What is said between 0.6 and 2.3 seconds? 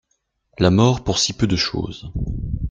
mort pour si peu de chose!